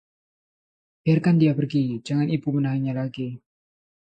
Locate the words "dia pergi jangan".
1.41-2.25